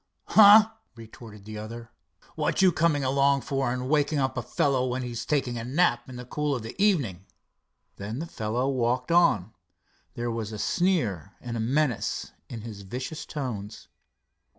[0.29, 1.91] "Huh!" retorted the other,
[2.33, 6.09] "what you coming along for and waking up a fellow when he's taking a nap
[6.09, 7.27] in the cool of the evening?"
[7.97, 9.53] Then the fellow walked on.
[10.15, 13.89] There was a sneer and a menace in his vicious tones.